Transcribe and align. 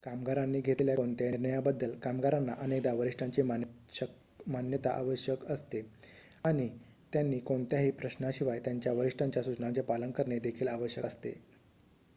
कामगारांनी 0.03 0.59
घेतलेल्या 0.61 0.95
कोणत्याही 0.95 1.31
निर्णयाबद्दल 1.31 1.91
कामगारांना 2.03 2.53
अनेकदा 2.59 2.93
वरिष्ठांची 2.93 3.41
मान्यता 3.41 4.91
आवश्यक 4.91 5.45
असते 5.51 5.81
आणि 6.43 6.67
त्यांनी 7.13 7.39
कोणत्याही 7.41 7.91
प्रश्नाशिवाय 7.91 8.59
त्यांच्या 8.59 8.93
वरिष्ठांच्या 8.93 9.43
सुचनांचे 9.43 9.81
पालन 9.83 10.11
करणे 10.11 10.39
देखील 10.39 10.67
आवश्यक 10.67 11.05
असते 11.05 11.33